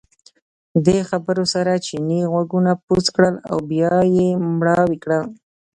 [0.85, 4.27] دې خبرو سره چیني غوږونه بوڅ کړل او بیا یې
[4.59, 5.23] مړاوي کړل.